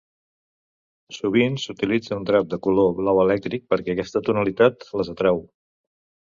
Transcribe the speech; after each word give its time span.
Sovint 1.17 1.57
s'utilitza 1.63 2.17
un 2.21 2.25
drap 2.29 2.47
de 2.53 2.59
color 2.69 2.89
blau 3.01 3.21
elèctric, 3.25 3.67
perquè 3.75 3.95
aquesta 3.95 4.23
tonalitat 4.31 4.89
les 5.03 5.15
atrau. 5.15 5.45